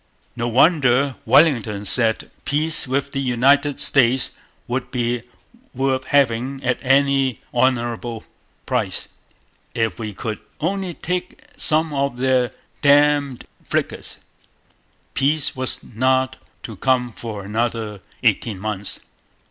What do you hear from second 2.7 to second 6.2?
with the United States would be worth